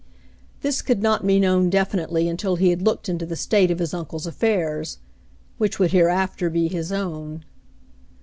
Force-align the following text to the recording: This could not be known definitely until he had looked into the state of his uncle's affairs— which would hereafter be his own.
This 0.61 0.81
could 0.81 1.03
not 1.03 1.27
be 1.27 1.39
known 1.39 1.69
definitely 1.69 2.27
until 2.27 2.55
he 2.55 2.71
had 2.71 2.81
looked 2.81 3.07
into 3.07 3.23
the 3.23 3.35
state 3.35 3.69
of 3.69 3.77
his 3.77 3.93
uncle's 3.93 4.25
affairs— 4.25 4.97
which 5.59 5.77
would 5.77 5.91
hereafter 5.91 6.49
be 6.49 6.67
his 6.67 6.91
own. 6.91 7.43